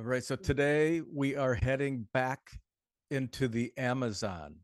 [0.00, 0.24] All right.
[0.24, 2.52] So today we are heading back
[3.10, 4.56] into the Amazon,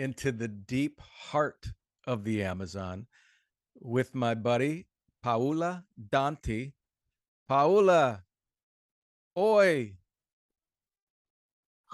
[0.00, 1.68] into the deep heart
[2.08, 3.06] of the Amazon
[3.80, 4.88] with my buddy
[5.22, 6.72] Paula Danti.
[7.46, 8.24] Paula,
[9.38, 9.92] oi.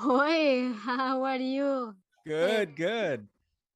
[0.03, 1.95] Oi, how are you?
[2.27, 3.29] Good, good.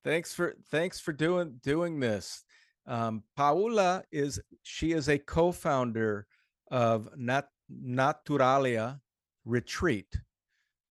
[0.02, 2.42] Thanks for thanks for doing doing this.
[2.86, 6.26] Um, Paula is she is a co-founder
[6.70, 9.00] of Nat Naturalia
[9.44, 10.16] Retreat.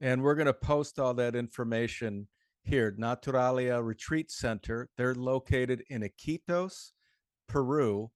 [0.02, 2.28] And we're going to post all that information
[2.64, 2.92] here.
[3.00, 4.90] Naturalia Retreat Center.
[4.98, 6.92] They're located in Iquitos,
[7.48, 8.12] Peru,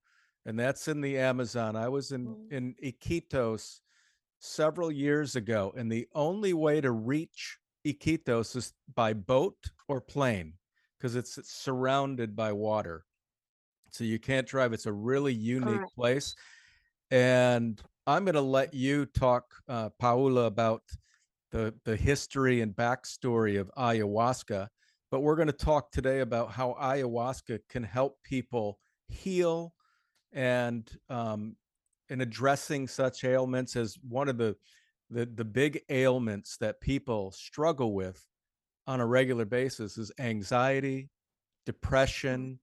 [0.46, 1.76] and that's in the Amazon.
[1.76, 2.52] I was in, Mm.
[2.52, 3.80] in Iquitos
[4.40, 10.54] several years ago, and the only way to reach Iquitos is by boat or plane
[10.98, 13.06] because it's, it's surrounded by water.
[13.92, 14.74] So you can't drive.
[14.74, 15.96] It's a really unique Correct.
[15.96, 16.36] place.
[17.12, 20.82] And I'm going to let you talk, uh, Paula, about
[21.52, 24.70] the the history and backstory of ayahuasca.
[25.12, 29.74] But we're going to talk today about how ayahuasca can help people heal
[30.34, 31.58] and um,
[32.10, 34.56] in addressing such ailments as one of the,
[35.10, 38.26] the the big ailments that people struggle with
[38.88, 41.10] on a regular basis is anxiety,
[41.66, 42.60] depression,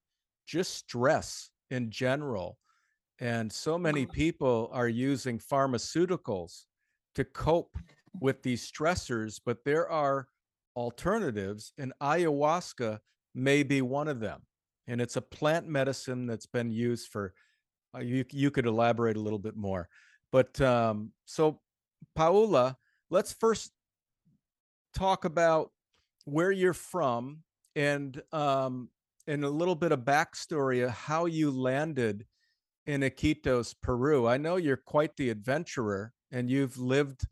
[0.46, 2.56] just stress in general.
[3.20, 4.12] And so many Mm.
[4.12, 6.66] people are using pharmaceuticals
[7.14, 7.76] to cope
[8.20, 10.28] with these stressors, but there are
[10.76, 13.00] alternatives, and ayahuasca
[13.34, 14.42] may be one of them.
[14.86, 17.34] And it's a plant medicine that's been used for,
[17.94, 19.88] uh, you, you could elaborate a little bit more.
[20.32, 21.60] But um, so,
[22.14, 22.76] Paula,
[23.10, 23.72] let's first
[24.94, 25.72] talk about
[26.24, 27.44] where you're from
[27.77, 28.90] and um,
[29.27, 32.27] and a little bit of backstory of how you landed
[32.86, 34.27] in Iquitos, Peru.
[34.27, 37.27] I know you're quite the adventurer and you've lived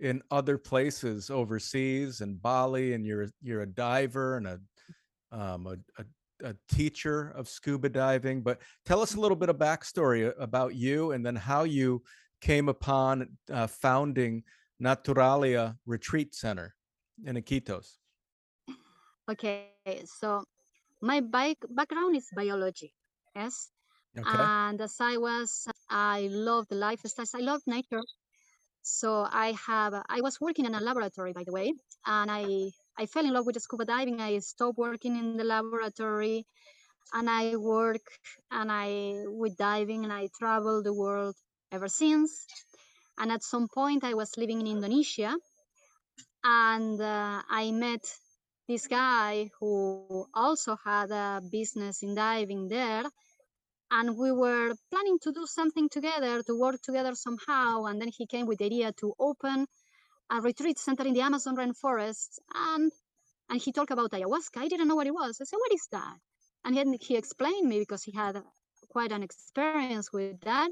[0.00, 4.60] in other places overseas and Bali and you're you're a diver and a
[5.30, 8.42] um, a, a, a teacher of scuba diving.
[8.42, 12.02] But tell us a little bit of backstory about you and then how you
[12.40, 14.42] came upon uh, founding
[14.82, 16.74] Naturalia Retreat Center
[17.24, 17.96] in Iquitos.
[19.30, 19.70] Okay,
[20.04, 20.42] so
[21.00, 22.92] my bike background is biology.
[23.34, 23.70] Yes.
[24.18, 24.44] Okay.
[24.44, 27.34] And as I was, I love the lifestyles.
[27.34, 28.02] I love nature.
[28.82, 31.72] So I have, I was working in a laboratory, by the way,
[32.06, 34.20] and I, I fell in love with scuba diving.
[34.20, 36.46] I stopped working in the laboratory
[37.12, 38.02] and I work
[38.50, 41.36] and I with diving and I travel the world
[41.70, 42.46] ever since.
[43.18, 45.36] And at some point I was living in Indonesia
[46.44, 48.04] and uh, I met
[48.68, 53.04] this guy who also had a business in diving there
[53.92, 58.26] and we were planning to do something together to work together somehow and then he
[58.26, 59.66] came with the idea to open
[60.30, 62.90] a retreat center in the amazon rainforest and
[63.52, 64.58] and he talked about ayahuasca.
[64.58, 65.38] I didn't know what it was.
[65.40, 66.16] I said what is that?
[66.64, 68.42] And he explained me because he had
[68.88, 70.70] quite an experience with that.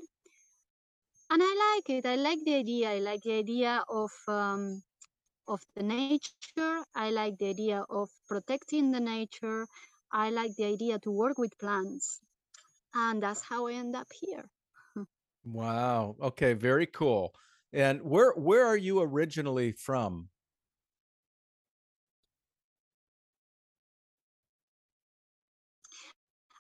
[1.31, 2.07] And i like it.
[2.07, 2.91] I like the idea.
[2.91, 4.83] I like the idea of um,
[5.47, 6.77] of the nature.
[6.95, 9.67] I like the idea of protecting the nature.
[10.11, 12.21] I like the idea to work with plants
[12.95, 14.49] and that's how I end up here.
[15.43, 16.17] Wow.
[16.21, 17.35] Okay, very cool.
[17.73, 20.29] And where where are you originally from?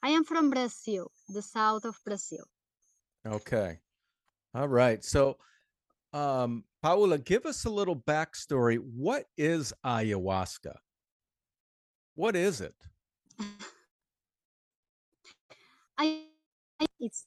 [0.02, 2.44] I am from Brazil, the south of Brazil.
[3.26, 3.80] Okay.
[4.54, 5.04] All right.
[5.04, 5.36] So
[6.14, 8.78] um Paula, give us a little backstory.
[8.78, 10.76] What is ayahuasca?
[12.14, 12.74] What is it?
[16.00, 16.20] I,
[16.98, 17.26] it's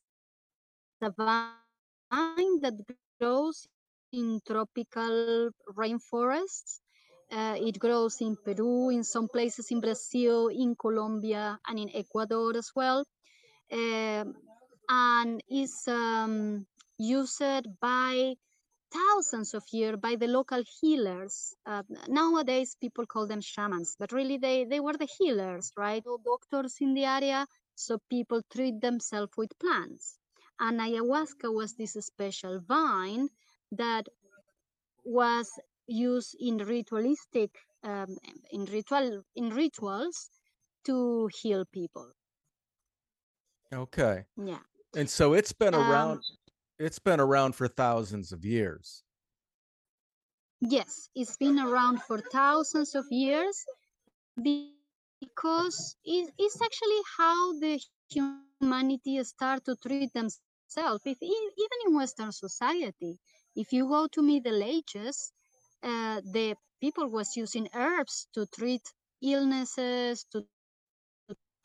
[1.02, 2.74] a vine that
[3.20, 3.68] grows
[4.12, 6.80] in tropical rainforests.
[7.32, 12.58] Uh, it grows in Peru, in some places in Brazil, in Colombia, and in Ecuador
[12.58, 13.06] as well.
[13.72, 14.34] Um,
[14.90, 16.66] and is um,
[16.98, 18.34] used by
[18.92, 21.56] thousands of years by the local healers.
[21.66, 26.04] Uh, nowadays, people call them shamans, but really they, they were the healers, right?
[26.06, 30.20] No doctors in the area, so people treat themselves with plants.
[30.60, 33.30] And ayahuasca was this special vine
[33.72, 34.08] that
[35.06, 38.18] was used in ritualistic, um,
[38.52, 40.30] in ritual, in rituals
[40.86, 42.12] to heal people.
[43.74, 44.26] Okay.
[44.38, 44.64] Yeah.
[44.96, 46.22] And so it's been Um, around
[46.80, 49.04] it's been around for thousands of years.
[50.62, 53.66] Yes, it's been around for thousands of years
[55.24, 57.80] because it, it's actually how the
[58.10, 61.02] humanity start to treat themselves.
[61.06, 63.18] If, even in Western society,
[63.56, 65.32] if you go to Middle Ages,
[65.84, 68.82] uh, the people was using herbs to treat
[69.22, 70.46] illnesses, to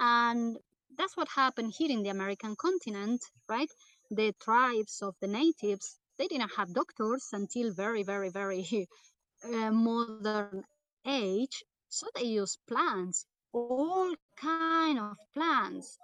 [0.01, 0.57] and
[0.97, 3.71] that's what happened here in the American continent, right?
[4.11, 8.89] The tribes of the natives they didn't have doctors until very, very, very
[9.45, 10.65] uh, modern
[11.07, 15.99] age, so they use plants, all kind of plants.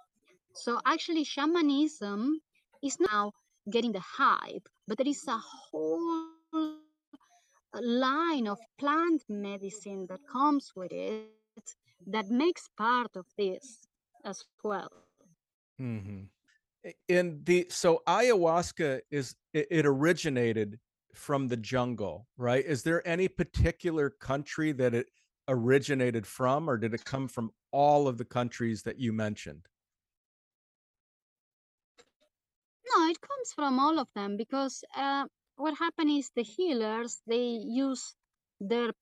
[0.53, 2.39] So actually, shamanism
[2.83, 3.31] is now
[3.69, 6.27] getting the hype, but there is a whole
[7.81, 11.29] line of plant medicine that comes with it
[12.07, 13.87] that makes part of this
[14.23, 14.91] as well.
[15.81, 16.21] Mm-hmm.
[17.09, 20.79] In the so ayahuasca is it, it originated
[21.13, 22.63] from the jungle, right?
[22.63, 25.07] Is there any particular country that it
[25.47, 29.67] originated from, or did it come from all of the countries that you mentioned?
[32.89, 37.45] No, it comes from all of them because uh, what happened is the healers they
[37.47, 38.15] use
[38.59, 38.93] their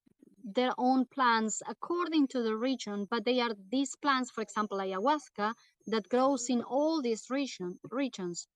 [0.43, 5.53] their own plants according to the region, but they are these plants, for example, ayahuasca,
[5.87, 8.47] that grows in all these region, regions.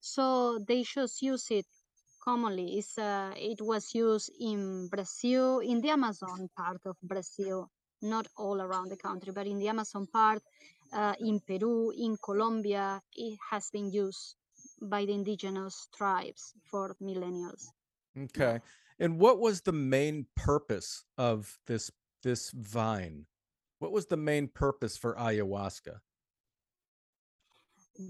[0.00, 1.66] So they just use it
[2.24, 2.78] commonly.
[2.78, 8.60] It's, uh, it was used in Brazil, in the Amazon part of Brazil, not all
[8.60, 10.42] around the country, but in the Amazon part,
[10.92, 14.36] uh, in Peru, in Colombia, it has been used
[14.82, 17.50] by the indigenous tribes for millennia.
[18.16, 18.60] Okay.
[18.98, 21.90] And what was the main purpose of this
[22.22, 23.26] this vine?
[23.80, 26.00] What was the main purpose for ayahuasca?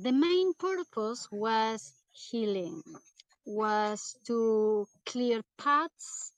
[0.02, 2.82] The main purpose was healing,
[3.46, 6.32] was to clear paths,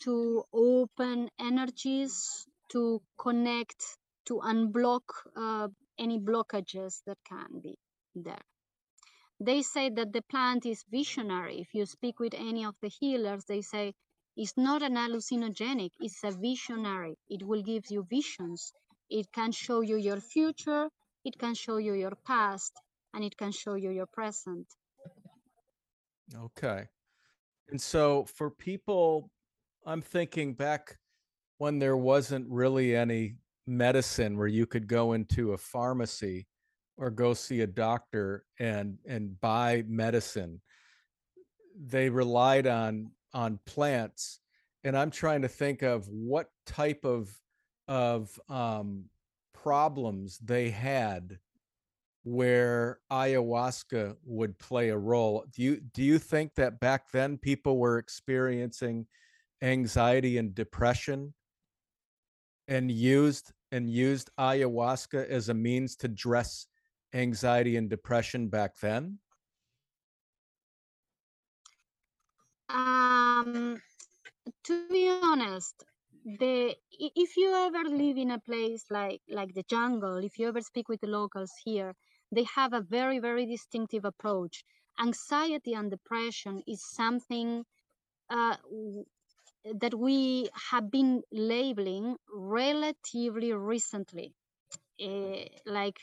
[0.00, 3.84] to open energies, to connect,
[4.26, 5.02] to unblock
[5.36, 5.68] uh,
[5.98, 7.76] any blockages that can be
[8.14, 8.42] there.
[9.38, 11.60] They say that the plant is visionary.
[11.60, 13.94] If you speak with any of the healers, they say
[14.36, 17.16] it's not an hallucinogenic, it's a visionary.
[17.28, 18.72] It will give you visions.
[19.08, 20.88] It can show you your future,
[21.24, 22.72] it can show you your past,
[23.12, 24.66] and it can show you your present.
[26.36, 26.86] Okay.
[27.68, 29.30] And so for people,
[29.86, 30.96] I'm thinking back
[31.58, 33.34] when there wasn't really any
[33.66, 36.46] medicine where you could go into a pharmacy
[36.96, 40.60] or go see a doctor and and buy medicine
[41.78, 44.40] they relied on on plants
[44.84, 47.30] and i'm trying to think of what type of
[47.88, 49.04] of um,
[49.52, 51.38] problems they had
[52.22, 57.78] where ayahuasca would play a role do you do you think that back then people
[57.78, 59.06] were experiencing
[59.62, 61.32] anxiety and depression
[62.68, 66.66] and used and used ayahuasca as a means to dress
[67.14, 69.18] anxiety and depression back then?
[72.68, 73.80] Um,
[74.64, 75.84] to be honest,
[76.38, 80.60] the if you ever live in a place like like the jungle, if you ever
[80.60, 81.94] speak with the locals here,
[82.32, 84.64] they have a very very distinctive approach.
[84.98, 87.64] Anxiety and depression is something
[88.28, 88.56] uh,
[89.64, 94.34] that we have been labeling relatively recently.
[95.02, 95.98] Uh, like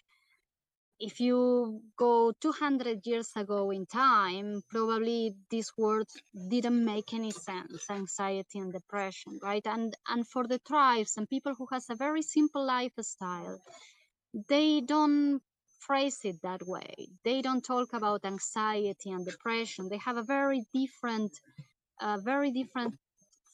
[0.99, 6.15] if you go 200 years ago in time, probably these words
[6.49, 9.65] didn't make any sense, anxiety and depression, right?
[9.65, 13.59] And, and for the tribes and people who has a very simple lifestyle,
[14.49, 15.41] they don't
[15.87, 16.93] phrase it that way.
[17.23, 19.89] They don't talk about anxiety and depression.
[19.89, 21.31] They have a very different,
[22.01, 22.95] uh, very different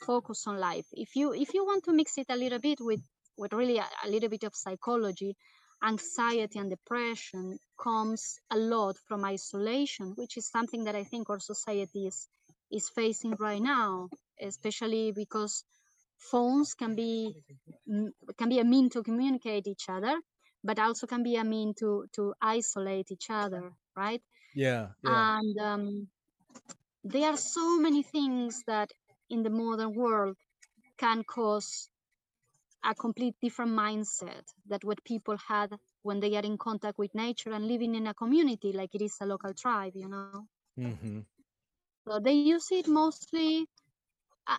[0.06, 0.88] focus on life.
[0.92, 3.02] If you if you want to mix it a little bit with
[3.38, 5.36] with really a, a little bit of psychology,
[5.84, 11.40] anxiety and depression comes a lot from isolation, which is something that I think our
[11.40, 12.28] society is,
[12.72, 14.10] is facing right now,
[14.42, 15.64] especially because
[16.18, 17.36] phones can be
[18.38, 20.16] can be a mean to communicate each other,
[20.64, 24.22] but also can be a mean to to isolate each other, right?
[24.56, 24.88] Yeah.
[25.04, 25.40] yeah.
[25.40, 26.08] And um,
[27.04, 28.92] there are so many things that
[29.30, 30.38] in the modern world
[30.98, 31.90] can cause
[32.84, 37.52] a complete different mindset that what people had when they are in contact with nature
[37.52, 40.46] and living in a community like it is a local tribe you know
[40.78, 41.20] mm-hmm.
[42.06, 43.66] so they use it mostly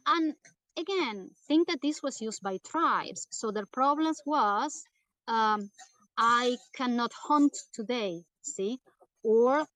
[0.06, 0.34] and
[0.78, 4.84] again think that this was used by tribes so their problems was
[5.28, 5.70] um,
[6.16, 8.78] i cannot hunt today see?
[9.22, 9.66] Or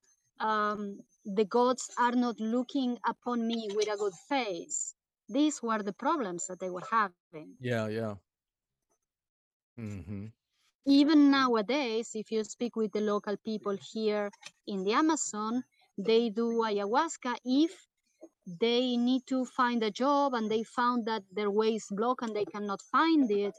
[0.40, 4.95] um, the gods are not looking upon me with a good face.
[5.28, 7.54] These were the problems that they were having.
[7.61, 8.14] Yeah yeah.
[9.78, 10.26] Mm-hmm.
[10.87, 14.30] Even nowadays, if you speak with the local people here
[14.66, 15.62] in the Amazon,
[15.99, 17.88] they do ayahuasca if
[18.60, 22.34] they need to find a job and they found that their way is blocked and
[22.34, 23.54] they cannot find it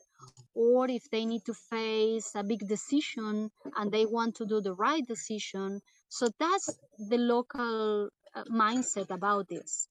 [0.56, 4.74] or if they need to face a big decision and they want to do the
[4.74, 6.80] right decision so that's
[7.10, 9.88] the local uh, mindset about this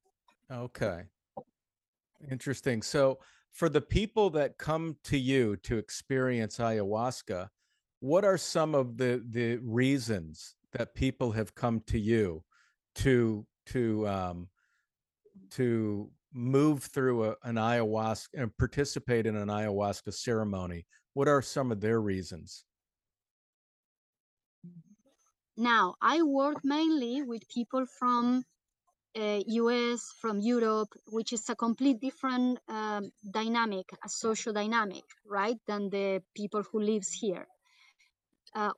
[0.50, 1.02] Okay.
[2.30, 2.82] Interesting.
[2.82, 3.18] So,
[3.52, 7.48] for the people that come to you to experience ayahuasca,
[8.00, 12.44] what are some of the the reasons that people have come to you
[12.96, 14.48] to to um,
[15.52, 20.86] to move through a, an ayahuasca and participate in an ayahuasca ceremony?
[21.14, 22.64] What are some of their reasons?
[25.60, 28.44] now i work mainly with people from
[29.16, 35.58] uh, US, from Europe, which is a complete different um, dynamic, a social dynamic, right,
[35.66, 37.46] than the people who lives here.
[38.54, 38.72] Uh,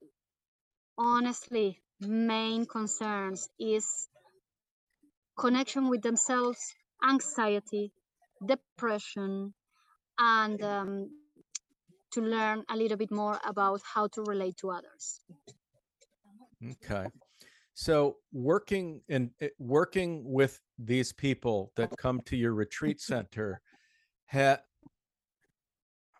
[0.96, 4.08] honestly, main concerns is
[5.40, 6.75] connection with themselves,
[7.09, 7.92] anxiety,
[8.44, 9.54] depression,
[10.18, 11.11] and um,
[12.12, 15.20] to learn a little bit more about how to relate to others.
[16.73, 17.06] Okay.
[17.73, 23.62] So working and working with these people that come to your retreat center,
[24.30, 24.59] ha,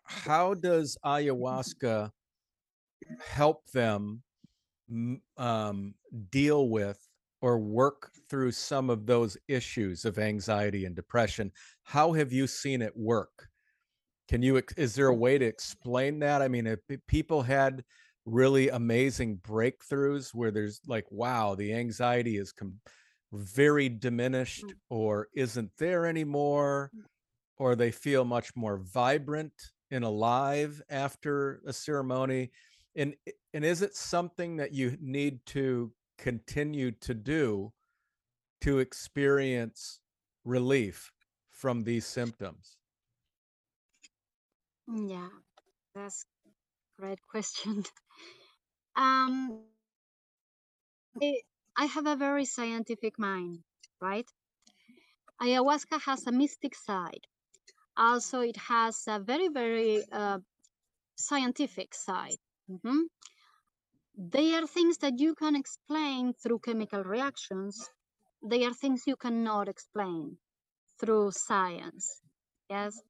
[0.05, 2.11] how does ayahuasca
[3.29, 4.23] help them
[5.37, 5.95] um,
[6.31, 7.10] deal with
[7.43, 11.51] or work through some of those issues of anxiety and depression?
[11.83, 13.49] How have you seen it work?
[14.29, 14.63] Can you?
[14.77, 16.43] Is there a way to explain that?
[16.43, 17.83] I mean, if people had
[18.27, 22.79] really amazing breakthroughs where there's like wow the anxiety is com-
[23.33, 24.75] very diminished mm.
[24.89, 27.03] or isn't there anymore mm.
[27.59, 29.53] or they feel much more vibrant
[29.91, 32.51] and alive after a ceremony
[32.97, 33.15] and
[33.55, 37.73] and is it something that you need to continue to do
[38.61, 40.01] to experience
[40.45, 41.11] relief
[41.51, 42.77] from these symptoms
[44.87, 45.29] yeah
[45.95, 46.27] that's
[46.99, 47.83] great question
[48.97, 49.61] um,
[51.77, 53.61] I have a very scientific mind,
[54.01, 54.27] right?
[55.41, 57.27] Ayahuasca has a mystic side.
[57.97, 60.39] Also, it has a very, very uh,
[61.17, 62.39] scientific side.
[62.71, 63.01] Mm-hmm.
[64.21, 67.89] They are things that you can explain through chemical reactions.
[68.43, 70.37] They are things you cannot explain
[70.99, 72.21] through science.
[72.69, 73.01] Yes.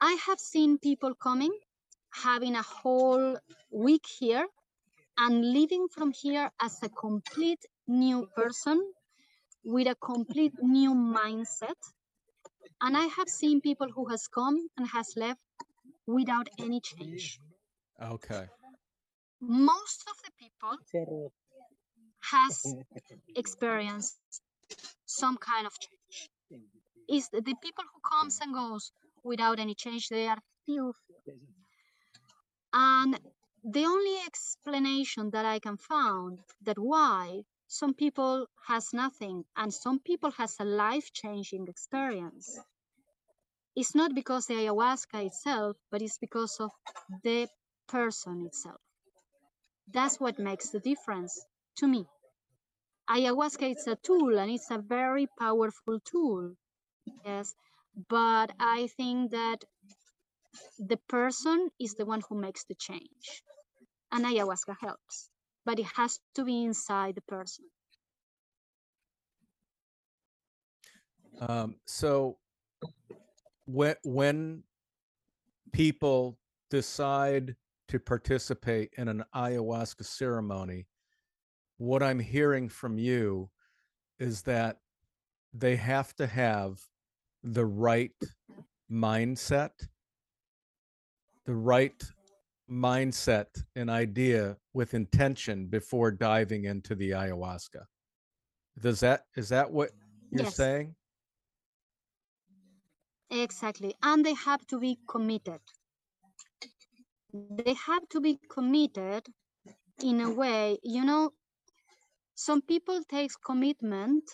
[0.00, 1.52] I have seen people coming
[2.12, 3.38] having a whole
[3.70, 4.46] week here
[5.18, 8.92] and living from here as a complete new person
[9.64, 11.76] with a complete new mindset
[12.80, 15.40] and i have seen people who has come and has left
[16.06, 17.38] without any change
[18.02, 18.46] okay
[19.40, 20.76] most of the people
[22.32, 22.74] has
[23.36, 24.18] experienced
[25.06, 26.30] some kind of change
[27.08, 28.92] is the people who comes and goes
[29.24, 30.92] without any change they are few
[32.72, 33.18] and
[33.64, 39.98] the only explanation that I can find that why some people has nothing and some
[40.00, 42.58] people has a life-changing experience
[43.76, 46.70] it's not because the ayahuasca itself, but it's because of
[47.22, 47.48] the
[47.88, 48.80] person itself.
[49.92, 51.44] That's what makes the difference
[51.76, 52.06] to me.
[53.08, 56.54] Ayahuasca is a tool and it's a very powerful tool.
[57.24, 57.54] Yes.
[58.08, 59.64] But I think that
[60.78, 63.42] the person is the one who makes the change.
[64.12, 65.30] And ayahuasca helps,
[65.64, 67.64] but it has to be inside the person.
[71.40, 72.38] Um, so
[73.66, 74.62] when when
[75.72, 76.36] people
[76.70, 77.56] decide
[77.90, 80.86] to participate in an ayahuasca ceremony,
[81.78, 83.50] what I'm hearing from you
[84.18, 84.78] is that
[85.52, 86.80] they have to have
[87.42, 88.12] the right
[88.90, 89.70] mindset
[91.46, 92.02] the right
[92.70, 97.84] mindset and idea with intention before diving into the ayahuasca.
[98.80, 99.90] Does that is that what
[100.30, 100.54] you're yes.
[100.54, 100.94] saying?
[103.30, 103.94] Exactly.
[104.02, 105.60] And they have to be committed.
[107.32, 109.26] They have to be committed
[110.02, 111.32] in a way, you know,
[112.34, 114.24] some people take commitment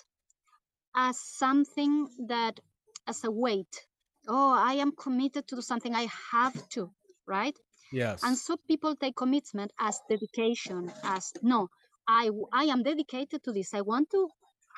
[0.95, 2.61] as something that
[3.07, 3.87] as a weight.
[4.29, 6.91] Oh i am committed to do something i have to
[7.27, 7.57] right?
[7.93, 8.23] Yes.
[8.25, 11.69] And so people take commitment as dedication as no
[12.09, 14.29] i i am dedicated to this i want to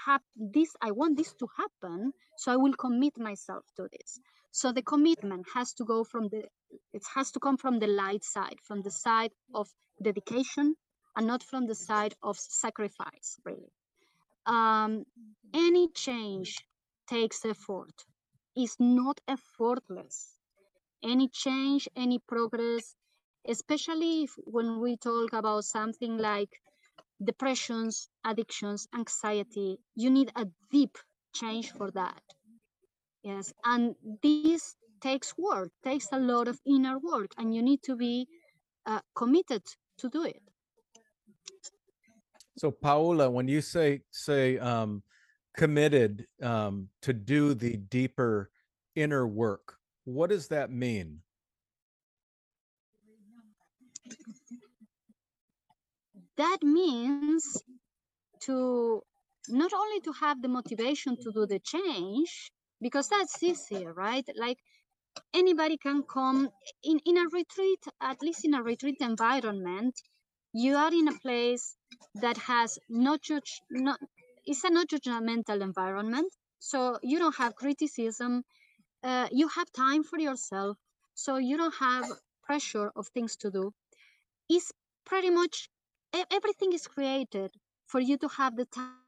[0.07, 4.73] have this i want this to happen so i will commit myself to this so
[4.73, 6.45] the commitment has to go from the
[6.93, 9.69] it has to come from the light side from the side of
[10.02, 10.75] dedication
[11.17, 13.71] and not from the side of sacrifice really
[14.47, 15.05] um,
[15.55, 16.64] any change
[17.09, 17.93] takes effort.
[18.57, 20.38] It's not effortless.
[21.02, 22.97] Any change, any progress,
[23.47, 26.61] especially if, when we talk about something like
[27.23, 30.99] depressions, addictions, anxiety, you need a deep
[31.35, 32.23] change for that.
[33.23, 37.97] Yes, and this takes work, takes a lot of inner work, and you need to
[37.97, 38.27] be
[38.87, 39.63] uh, committed
[39.99, 40.43] to do it.
[42.57, 45.03] So Paula, when you say say um,
[45.57, 48.51] committed um, to do the deeper
[48.95, 51.21] inner work, what does that mean?
[56.37, 57.63] That means
[58.41, 59.03] to
[59.49, 64.26] not only to have the motivation to do the change, because that's easier, right?
[64.37, 64.58] Like
[65.35, 66.50] anybody can come
[66.82, 70.00] in, in a retreat, at least in a retreat environment,
[70.52, 71.76] you are in a place
[72.14, 73.99] that has no judge, not,
[74.47, 76.32] it's a not judgmental environment.
[76.58, 78.44] So you don't have criticism.
[79.02, 80.76] Uh, you have time for yourself.
[81.14, 82.06] So you don't have
[82.44, 83.73] pressure of things to do.
[84.49, 84.73] It's
[85.04, 85.68] pretty much
[86.30, 87.52] everything is created
[87.87, 89.08] for you to have the time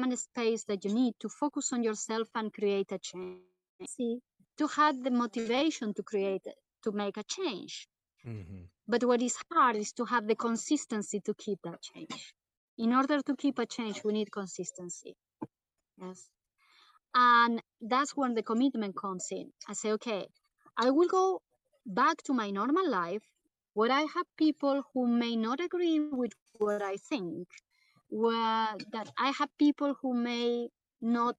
[0.00, 3.40] and space that you need to focus on yourself and create a change.
[3.86, 4.18] See,
[4.58, 6.46] to have the motivation to create
[6.84, 7.88] to make a change.
[8.26, 8.62] Mm-hmm.
[8.88, 12.34] But what is hard is to have the consistency to keep that change.
[12.78, 15.14] In order to keep a change, we need consistency.
[16.00, 16.28] Yes.
[17.14, 19.52] And that's when the commitment comes in.
[19.68, 20.26] I say, okay,
[20.76, 21.42] I will go
[21.84, 23.22] back to my normal life
[23.74, 27.48] where I have people who may not agree with what I think,
[28.12, 30.68] where that I have people who may
[31.00, 31.36] not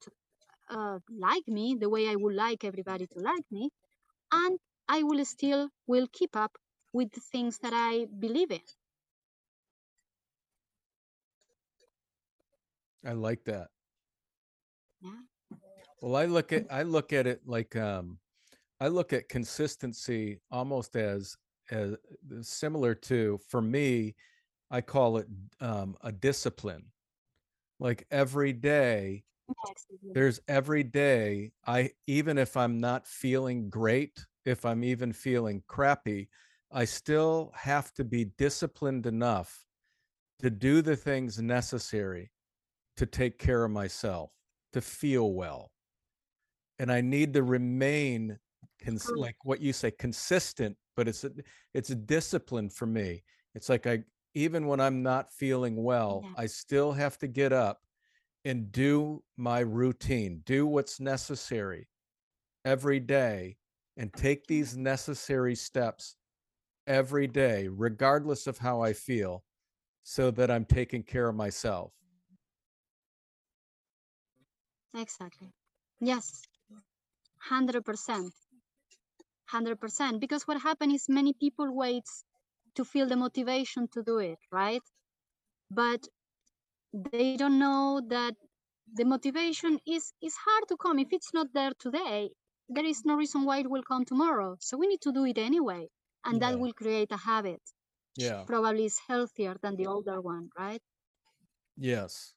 [0.70, 3.70] uh, like me the way I would like everybody to like me,
[4.32, 6.58] and I will still will keep up
[6.94, 8.62] with the things that I believe in.
[13.06, 13.70] I like that.
[15.02, 15.22] Yeah.
[16.02, 18.20] Well, I look at I look at it like um
[18.80, 21.38] I look at consistency almost as
[21.72, 21.96] as
[22.42, 24.16] similar to for me
[24.74, 25.28] I call it
[25.62, 26.86] um a discipline.
[27.80, 29.24] Like every day
[30.14, 36.28] there's every day I even if I'm not feeling great, if I'm even feeling crappy,
[36.72, 39.64] I still have to be disciplined enough
[40.40, 42.32] to do the things necessary
[42.98, 44.32] to take care of myself,
[44.74, 45.72] to feel well.
[46.80, 48.40] And I need to remain
[48.84, 51.32] cons- like what you say consistent, but it's a,
[51.76, 53.24] it's a discipline for me.
[53.56, 54.04] It's like I
[54.34, 56.32] even when I'm not feeling well, yeah.
[56.38, 57.82] I still have to get up
[58.46, 61.88] and do my routine, do what's necessary
[62.66, 63.58] every day
[63.98, 64.54] and take mm-hmm.
[64.54, 66.16] these necessary steps
[66.88, 69.44] every day, regardless of how I feel,
[70.04, 71.94] so that I'm taking care of myself.
[74.96, 75.54] Exactly.
[76.02, 76.42] Yes.
[77.50, 78.32] 100%.
[79.52, 80.20] 100%.
[80.20, 82.04] Because what happens is many people wait
[82.76, 84.84] to feel the motivation to do it, right?
[85.70, 86.08] But
[86.94, 88.36] they don't know that
[88.94, 91.00] the motivation is is hard to come.
[91.00, 92.32] If it's not there today
[92.70, 94.56] there is no reason why it will come tomorrow.
[94.60, 95.88] So we need to do it anyway
[96.26, 96.52] and yeah.
[96.52, 97.62] that will create a habit
[98.16, 98.44] yeah.
[98.46, 100.82] probably is healthier than the older one right?
[101.78, 102.34] Yes.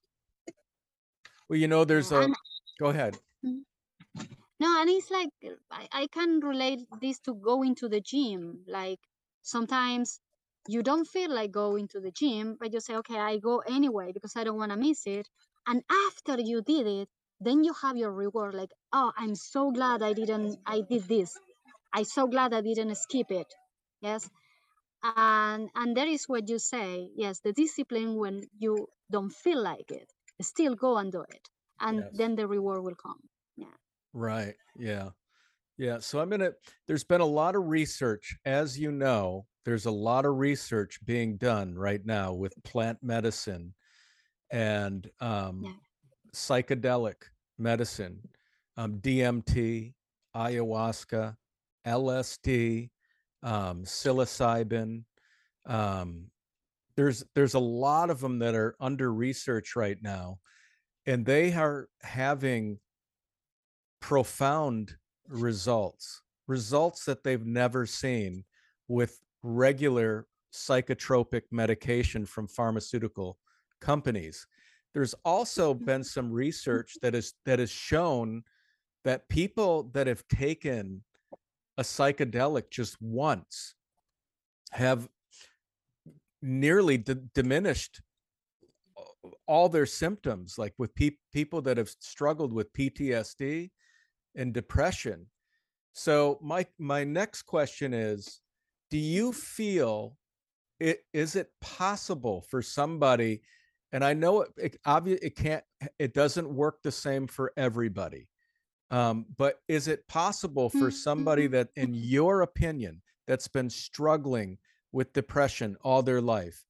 [1.48, 2.34] Well you know there's a and,
[2.80, 3.18] go ahead.
[3.44, 4.22] Mm-hmm.
[4.60, 5.28] no and it's like
[5.70, 8.60] I, I can relate this to going to the gym.
[8.66, 9.00] Like
[9.42, 10.20] sometimes
[10.68, 14.12] you don't feel like going to the gym, but you say, okay, I go anyway
[14.12, 15.28] because I don't want to miss it.
[15.66, 17.08] And after you did it,
[17.40, 21.36] then you have your reward like, oh, I'm so glad I didn't, I did this.
[21.92, 23.52] I'm so glad I didn't skip it.
[24.00, 24.28] Yes.
[25.02, 27.10] And and that is what you say.
[27.16, 31.48] Yes, the discipline when you don't feel like it, still go and do it.
[31.80, 32.08] And yes.
[32.14, 33.20] then the reward will come.
[33.56, 33.76] Yeah.
[34.12, 34.54] Right.
[34.78, 35.10] Yeah.
[35.78, 35.98] Yeah.
[35.98, 36.52] So I'm gonna
[36.86, 41.36] there's been a lot of research, as you know, there's a lot of research being
[41.36, 43.74] done right now with plant medicine
[44.50, 45.72] and um, yeah.
[46.34, 47.16] psychedelic
[47.58, 48.20] medicine,
[48.76, 49.92] um, DMT,
[50.36, 51.36] ayahuasca,
[51.86, 52.90] LSD,
[53.42, 55.04] um, psilocybin.
[55.66, 56.30] Um,
[56.96, 60.38] there's there's a lot of them that are under research right now,
[61.06, 62.78] and they are having
[64.00, 64.96] profound
[65.28, 68.44] results, results that they've never seen
[68.88, 73.38] with regular psychotropic medication from pharmaceutical
[73.80, 74.46] companies.
[74.94, 75.84] There's also mm-hmm.
[75.84, 78.42] been some research that is that has shown
[79.04, 81.02] that people that have taken
[81.78, 83.74] a psychedelic just once
[84.72, 85.08] have
[86.42, 88.00] nearly d- diminished
[89.46, 93.70] all their symptoms, like with peop people that have struggled with PTSD
[94.36, 95.26] and depression.
[95.92, 98.40] So my my next question is,
[98.90, 100.18] do you feel
[100.78, 103.42] it is it possible for somebody
[103.92, 105.64] and I know it, it obvious it can't
[105.98, 108.28] it doesn't work the same for everybody.
[108.90, 111.52] Um, but is it possible for somebody Mhm.
[111.52, 114.58] that in your opinion that's been struggling
[114.92, 116.64] with depression all their life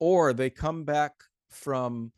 [0.00, 1.12] or they come back
[1.48, 2.12] from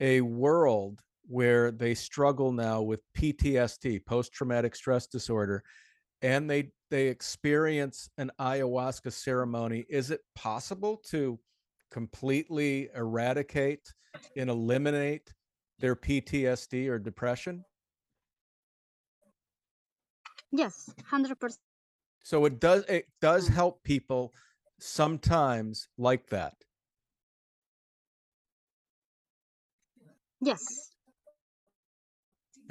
[0.00, 5.62] a world where they struggle now with PTSD, post traumatic stress disorder,
[6.22, 11.40] and they they experience an ayahuasca ceremony, is it possible to
[11.90, 13.94] completely eradicate
[14.36, 15.34] and eliminate
[15.78, 17.64] their PTSD or depression?
[20.52, 21.60] Yes, 100%.
[22.24, 23.54] So it does it does Mm.
[23.54, 24.34] help people
[24.80, 26.64] sometimes like that.
[30.40, 30.91] Yes,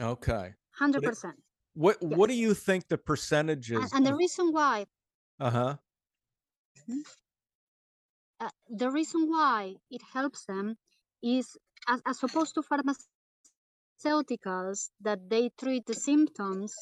[0.01, 0.53] Okay.
[0.79, 1.35] 100%.
[1.73, 4.85] what what do you think the And, percentages and the reason why,
[5.39, 5.77] uh-huh.
[6.87, 7.03] Mhm.
[8.39, 10.77] uh, the reason why it helps them
[11.21, 16.73] is as, as opposed to pharmaceuticals that they treat the symptoms,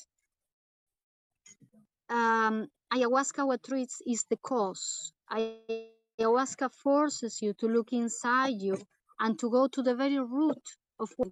[2.09, 5.13] um, ayahuasca what treats is the cause.
[5.31, 8.77] Ayahuasca forces you to look inside you
[9.19, 10.63] and to go to the very root
[10.99, 11.31] of what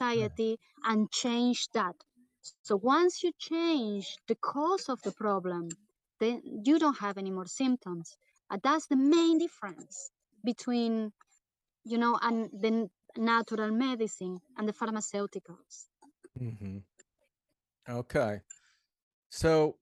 [0.00, 1.96] anxiety and change that.
[2.62, 5.68] So once you change the cause of the problem,
[6.20, 8.16] then you don't have any more symptoms.
[8.50, 10.10] And that's the main difference
[10.44, 11.12] between,
[11.84, 15.88] you know, and the natural medicine and the pharmaceuticals.
[16.34, 16.84] Mhm.
[17.88, 18.42] Okay.
[19.30, 19.80] So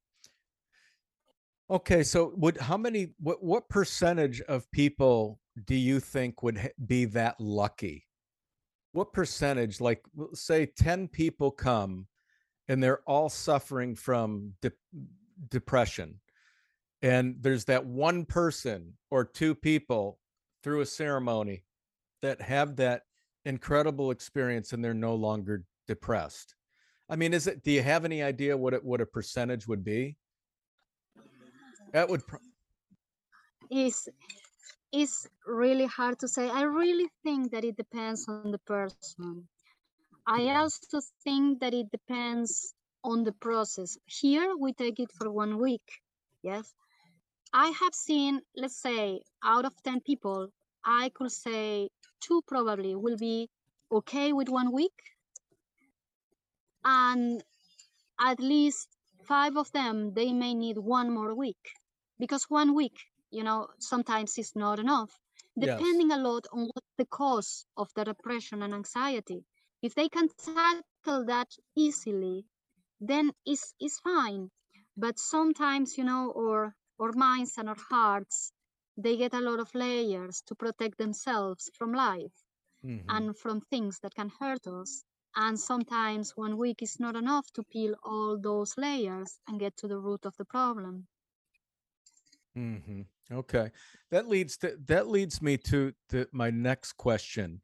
[1.70, 7.04] okay, so would how many what what percentage of people do you think would be
[7.06, 8.06] that lucky?
[8.96, 12.06] What percentage like say 10 people come
[12.66, 14.72] and they're all suffering from de-
[15.50, 16.18] depression
[17.02, 20.18] and there's that one person or two people
[20.62, 21.64] through a ceremony
[22.22, 23.02] that have that
[23.44, 26.54] incredible experience and they're no longer depressed.
[27.10, 29.84] I mean, is it do you have any idea what it what a percentage would
[29.84, 30.16] be?
[31.92, 32.36] That would pr-
[33.70, 34.08] Is
[34.92, 36.48] is really hard to say.
[36.48, 39.48] I really think that it depends on the person.
[40.26, 43.96] I also think that it depends on the process.
[44.06, 46.02] Here we take it for one week.
[46.42, 46.74] Yes.
[47.52, 50.48] I have seen, let's say, out of 10 people,
[50.84, 51.88] I could say
[52.20, 53.48] two probably will be
[53.90, 54.98] okay with one week.
[56.84, 57.42] And
[58.20, 58.88] at least
[59.24, 61.74] five of them, they may need one more week.
[62.18, 62.98] Because one week,
[63.36, 65.20] you know, sometimes it's not enough,
[65.60, 66.00] Yes.
[66.00, 69.44] depending a lot on what the cause of the depression and anxiety.
[69.82, 72.46] If they can tackle that easily,
[73.00, 74.50] then it's, it's fine.
[74.96, 78.52] But sometimes, you know, our, our minds and our hearts,
[78.96, 82.44] they get a lot of layers to protect themselves from life
[82.82, 83.08] Mhm.
[83.08, 85.04] and from things that can hurt us.
[85.36, 89.88] And sometimes one week is not enough to peel all those layers and get to
[89.88, 91.08] the root of the problem.
[92.54, 93.70] hmm Okay,
[94.10, 97.60] that leads to that leads me to to my next question.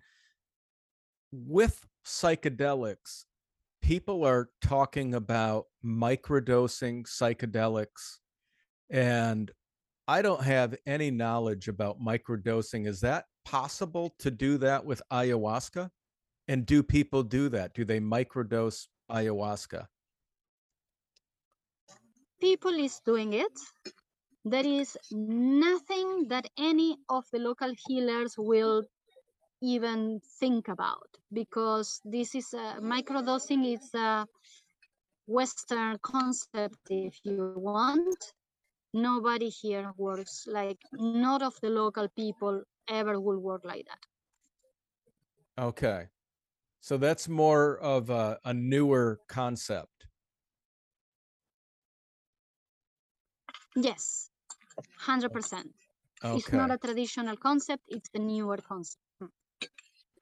[1.31, 3.25] With psychedelics,
[3.81, 8.19] people are talking about microdosing psychedelics,
[8.91, 9.53] and
[10.09, 12.89] I don't have any knowledge about microdosing.
[12.89, 15.91] Is that possible to do that with ayahuasca?
[16.49, 17.73] And do people do that?
[17.73, 19.87] Do they microdose ayahuasca?
[22.41, 23.53] People is doing it.
[24.45, 28.85] There is nothing that any of the local healers will
[29.63, 34.27] even think about because this is a microdosing it's a
[35.27, 38.35] western concept if you want
[38.93, 44.05] nobody here works like not of the local people ever will work like that
[45.59, 46.09] Okay.
[46.81, 50.07] So that's more of a, a newer concept.
[53.77, 54.32] yes
[55.07, 55.65] 100%
[56.25, 59.03] it's not a traditional concept it's a newer concept.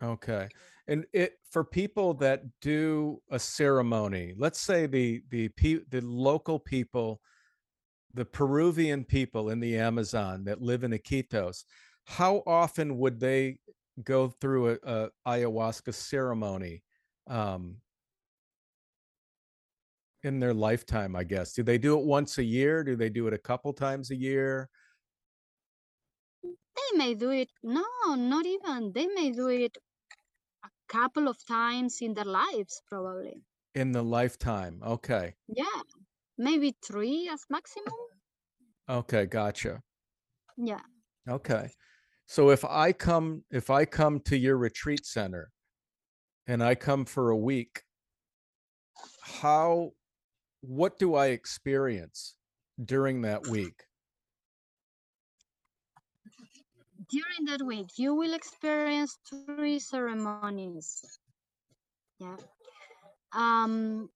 [0.02, 0.48] Okay.
[0.88, 6.58] And it for people that do a ceremony, let's say the the pe- the local
[6.58, 7.20] people,
[8.14, 11.64] the Peruvian people in the Amazon that live in Iquitos,
[12.04, 13.58] how often would they
[14.02, 16.82] go through a, a ayahuasca ceremony
[17.28, 17.76] um,
[20.22, 21.16] in their lifetime?
[21.16, 21.52] I guess.
[21.52, 22.84] Do they do it once a year?
[22.84, 24.68] Do they do it a couple times a year?
[26.42, 27.50] They may do it.
[27.62, 27.84] No,
[28.16, 28.92] not even.
[28.92, 29.76] They may do it
[30.64, 33.42] a couple of times in their lives, probably.
[33.74, 34.80] In the lifetime.
[34.84, 35.34] Okay.
[35.48, 35.82] Yeah,
[36.38, 37.94] maybe three as maximum.
[38.88, 39.82] Okay, gotcha.
[40.56, 40.80] Yeah.
[41.28, 41.70] Okay.
[42.26, 45.50] So if I come if I come to your retreat center
[46.46, 47.82] and I come for a week,
[49.22, 49.92] how
[50.60, 52.36] what do I experience
[52.82, 53.84] during that week?
[57.10, 61.18] During that week, you will experience three ceremonies.
[62.18, 62.36] Yeah.
[63.32, 64.10] Um,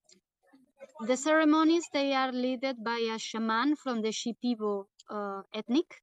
[1.07, 6.01] the ceremonies they are led by a shaman from the Shipibo uh, ethnic,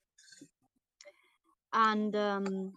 [1.73, 2.73] and um,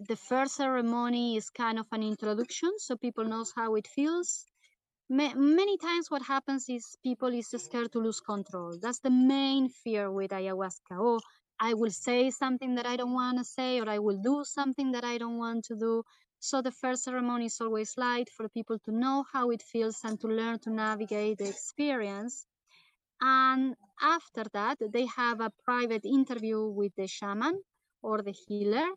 [0.00, 4.44] the first ceremony is kind of an introduction, so people knows how it feels.
[5.12, 8.78] Ma- many times, what happens is people is scared to lose control.
[8.80, 10.96] That's the main fear with ayahuasca.
[10.98, 11.20] Oh,
[11.60, 14.92] I will say something that I don't want to say, or I will do something
[14.92, 16.02] that I don't want to do.
[16.40, 20.18] So the first ceremony is always light for people to know how it feels and
[20.20, 22.46] to learn to navigate the experience.
[23.20, 27.62] And after that, they have a private interview with the shaman
[28.02, 28.88] or the healer.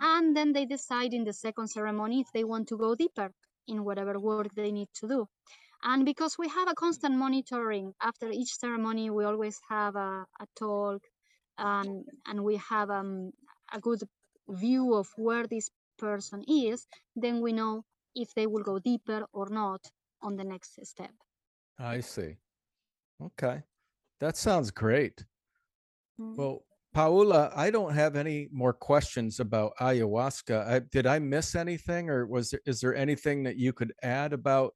[0.00, 3.32] And then they decide in the second ceremony if they want to go deeper
[3.68, 5.28] in whatever work they need to do.
[5.82, 10.46] And because we have a constant monitoring after each ceremony, we always have a, a
[10.56, 11.02] talk
[11.56, 13.30] and, and we have um,
[13.72, 14.02] a good
[14.48, 19.48] view of where this person is, then we know if they will go deeper or
[19.50, 19.80] not
[20.22, 21.12] on the next step.
[21.78, 22.36] I see.
[23.22, 23.62] Okay.
[24.20, 25.24] That sounds great.
[26.20, 26.36] Mm.
[26.36, 30.66] Well, Paula, I don't have any more questions about ayahuasca.
[30.66, 34.32] I, did I miss anything, or was there is there anything that you could add
[34.32, 34.74] about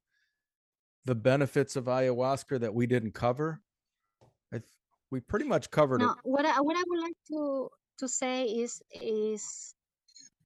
[1.05, 3.61] the benefits of ayahuasca that we didn't cover?
[4.53, 4.61] I,
[5.11, 6.09] we pretty much covered it.
[6.23, 9.75] what I, what I would like to to say is is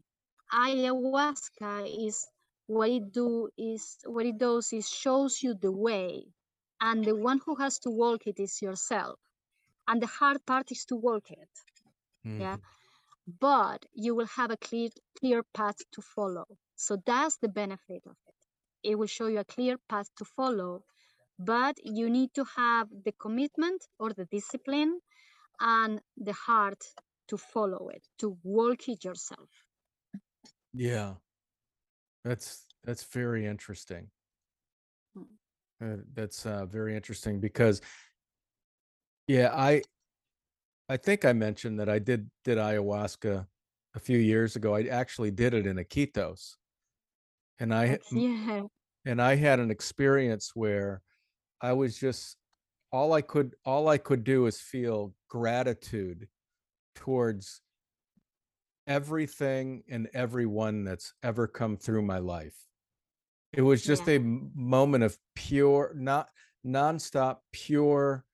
[0.54, 2.28] Ayahuasca is
[2.68, 6.28] what it do is what it does is shows you the way,
[6.80, 9.20] and the one who has to walk it is yourself,
[9.88, 11.50] and the hard part is to walk it.
[12.38, 12.58] Yeah,
[13.28, 16.58] but you will have a clear clear path to follow.
[16.78, 18.36] So that's the benefit of it.
[18.84, 20.84] It will show you a clear path to follow,
[21.40, 25.00] but you need to have the commitment or the discipline
[25.60, 26.84] and the heart
[27.30, 29.50] to follow it, to walk it yourself.
[30.74, 31.16] Yeah,
[32.24, 34.10] that's that's very interesting.
[35.18, 35.26] Mm.
[35.82, 37.82] Uh, that's uh, very interesting because,
[39.28, 39.82] yeah, I
[40.88, 43.48] I think I mentioned that I did did ayahuasca
[43.96, 44.76] a few years ago.
[44.76, 46.56] I actually did it in Iquitos,
[47.60, 48.63] and I That's yeah.
[49.06, 51.02] and I had an experience where
[51.62, 52.38] I was just
[52.91, 56.28] all I could all I could do is feel gratitude
[56.96, 57.62] towards
[58.88, 62.56] everything and everyone that's ever come through my life.
[63.54, 64.15] It was just Yeah.
[64.15, 66.30] a moment of pure, not
[66.65, 68.26] nonstop, pure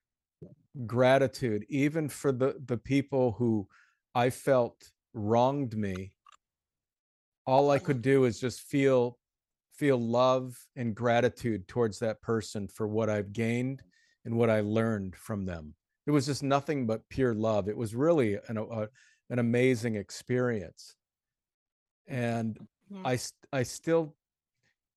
[0.85, 3.67] gratitude, even for the the people who
[4.15, 6.13] I felt wronged me.
[7.45, 8.11] All I could mm-hmm.
[8.11, 9.17] do is just feel
[9.73, 13.81] feel love and gratitude towards that person for what I've gained
[14.23, 15.73] and what I learned from them.
[16.05, 17.67] It was just nothing but pure love.
[17.67, 18.87] It was really an a,
[19.29, 20.95] an amazing experience.
[22.07, 22.57] And
[22.89, 23.01] Yeah.
[23.05, 23.19] I
[23.51, 24.15] I still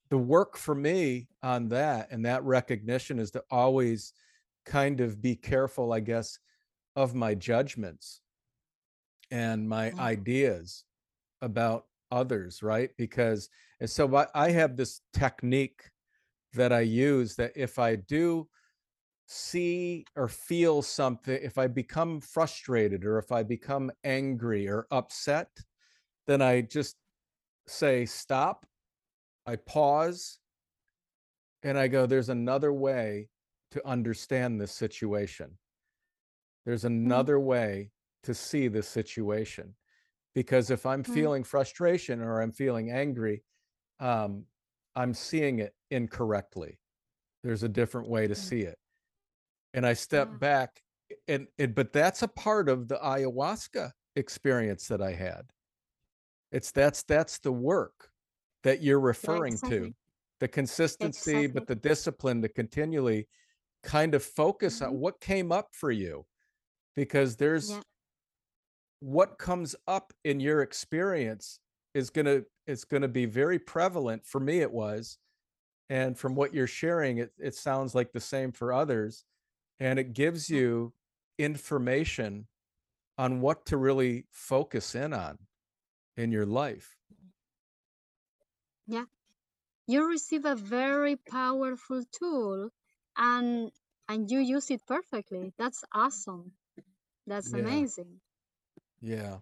[0.09, 4.13] the work for me on that and that recognition is to always
[4.65, 6.39] kind of be careful, I guess,
[6.95, 8.21] of my judgments
[9.31, 10.01] and my Yeah.
[10.01, 10.85] ideas
[11.41, 12.91] about others, right?
[12.97, 13.49] Because
[13.81, 15.83] and so I, I have this technique
[16.55, 18.49] that I use that if I do
[19.27, 25.51] see or feel something, if I become frustrated or if I become angry or upset,
[26.27, 26.97] then I just
[27.67, 28.65] say stop,
[29.47, 30.39] I pause,
[31.63, 33.29] and I go, there's another way
[33.73, 35.59] to understand this situation.
[36.65, 37.07] There's mm-hmm.
[37.07, 37.91] another way
[38.23, 39.75] to see this situation.
[40.37, 41.15] Because if I'm Mm.
[41.15, 43.45] feeling frustration or I'm feeling angry,
[44.01, 44.47] um,
[44.97, 46.81] I'm seeing it incorrectly.
[47.45, 48.37] There's a different way to Mm.
[48.37, 48.79] see it.
[49.75, 50.39] And I step Yeah.
[50.41, 50.83] back
[51.29, 55.53] and, and but that's a part of the ayahuasca experience that I had.
[56.53, 58.11] It's that's that's the work
[58.63, 59.95] that you're referring to.
[60.41, 63.29] The consistency, but the discipline to continually
[63.83, 65.01] kind of focus on Mhm.
[65.01, 66.27] what came up for you
[66.97, 67.83] because there's Yeah.
[69.01, 71.61] What comes up in your experience
[71.95, 74.27] is gonna is gonna be very prevalent.
[74.27, 75.19] For me, it was,
[75.89, 79.25] and from what you're sharing, it it sounds like the same for others,
[79.81, 80.57] and it gives mm.
[80.57, 80.93] you
[81.39, 82.47] information
[83.19, 85.39] on what to really focus in on
[86.17, 86.97] in your life.
[88.87, 89.05] Yeah.
[89.87, 92.71] You receive a very powerful tool
[93.17, 93.71] and
[94.09, 95.53] and you use it perfectly.
[95.59, 96.53] That's awesome.
[97.27, 97.61] That's Yeah.
[97.61, 98.21] amazing.
[99.03, 99.39] Yeah.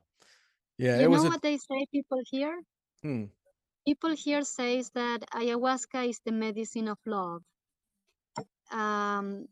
[0.78, 2.60] Yeah, You it was know a what they say people here?
[3.02, 3.24] Hmm.
[3.86, 7.42] People here says that ayahuasca is the medicine of love.
[8.72, 9.46] Um,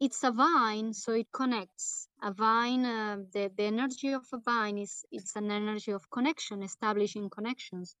[0.00, 2.08] it's a vine, so it connects.
[2.22, 6.62] A vine, uh, the, the energy of a vine is it's an energy of connection,
[6.62, 7.96] establishing connections.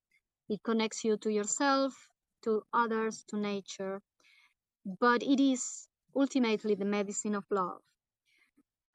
[0.48, 1.94] It connects you to yourself,
[2.44, 4.02] to others, to nature.
[4.86, 7.82] But it is ultimately the medicine of love.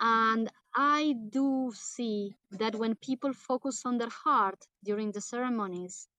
[0.01, 6.09] And I do see that when people focus on their heart during the ceremonies,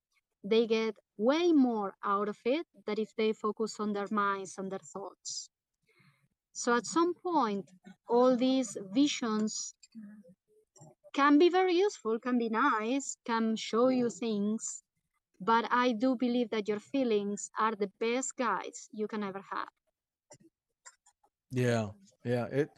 [0.45, 4.71] they get way more out of it than if they focus on their minds and
[4.71, 5.51] their thoughts.
[6.53, 7.73] So at some point,
[8.09, 9.75] all these visions
[11.13, 14.83] can be very useful, can be nice, can show you things,
[15.41, 19.69] but I do believe that your feelings are the best guides you can ever have.
[21.51, 21.91] Yeah.
[22.25, 22.71] Yeah, it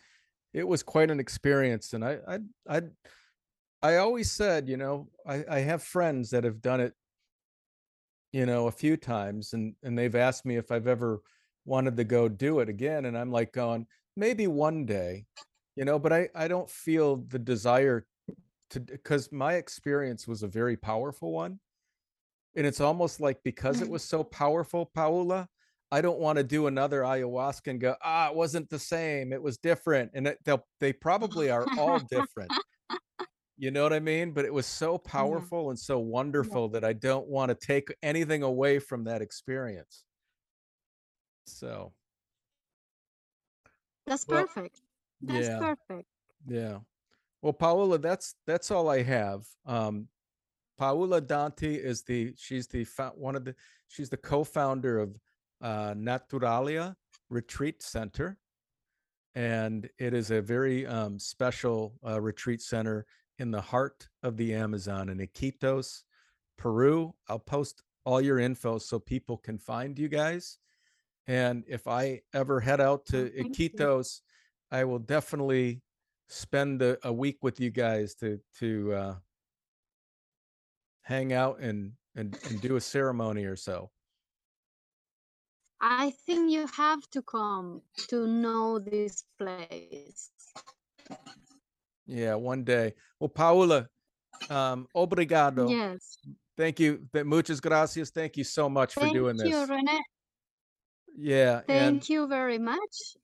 [0.54, 2.38] it was quite an experience, and I I
[2.68, 2.82] I
[3.82, 6.94] I always said, you know, I I have friends that have done it
[8.32, 11.20] you know, a few times, and and they've asked me if I've ever
[11.64, 13.86] wanted to go do it again, and I'm like going,
[14.16, 15.26] "Maybe one day,"
[15.76, 18.06] you know, but I I don't feel the desire
[18.70, 21.60] to because my experience was a very powerful one.
[22.56, 23.92] And it's almost like because it Mm.
[23.92, 25.48] was so powerful, Paula,
[25.92, 29.58] I don't wanna do another ayahuasca and go, "Ah, it wasn't the same, it was
[29.58, 32.50] different," and it they'll they probably are all different.
[33.58, 34.32] You know what I mean?
[34.32, 34.98] But it was so Yeah.
[35.04, 36.06] powerful and so Yeah.
[36.06, 40.04] wonderful that I don't wanna take anything away from that experience.
[41.46, 41.92] So
[44.06, 44.80] That's Well perfect.
[45.20, 45.58] That's Yeah.
[45.58, 46.08] perfect.
[46.46, 46.78] Yeah.
[47.42, 49.46] Well, Paola, that's that's all I have.
[49.66, 50.08] Um,
[50.78, 53.54] Paula Danti is the she's the one of the
[53.88, 55.14] she's the co-founder of,
[55.62, 56.94] uh, Naturalia
[57.30, 58.38] Retreat Center,
[59.34, 63.06] and it is a very, um, special, uh, retreat center
[63.38, 66.02] in the heart of the Amazon in Iquitos,
[66.58, 67.14] Peru.
[67.28, 70.58] I'll post all your info so people can find you guys,
[71.26, 73.30] and if I ever head out Oh, to.
[73.30, 74.20] Iquitos,
[74.70, 75.82] I will definitely
[76.28, 79.14] spend a a week with you guys to to, uh
[81.02, 83.90] hang out and and and do a ceremony or so.
[85.82, 90.30] I think you have to come to know this place.
[92.06, 92.94] Yeah, one day.
[93.18, 93.88] Well, Paula,
[94.48, 95.68] um, obrigado.
[95.68, 96.18] Yes.
[96.56, 97.08] Thank you.
[97.24, 98.10] Muchas gracias.
[98.10, 99.50] Thank you so much for doing this.
[99.50, 99.70] Thank you, this.
[99.70, 100.00] Rene.
[101.16, 103.16] Yeah, and Thank you very much,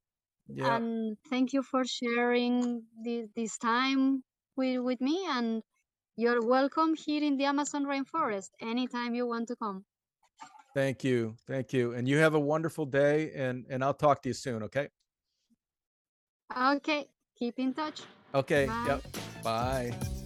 [0.48, 0.76] Yeah.
[0.76, 4.24] and thank you for sharing thi this time
[4.56, 5.62] with with me, and
[6.16, 9.84] you're welcome here in the Amazon rainforest anytime you want to come.
[10.78, 11.34] Thank you.
[11.48, 14.62] Thank you, and you have a wonderful day, and and I'll talk to you soon,
[14.62, 14.86] okay?
[16.56, 18.02] Okay, keep in touch.
[18.32, 18.84] Okay, Bye.
[18.86, 19.02] yep.
[19.42, 20.17] Bye.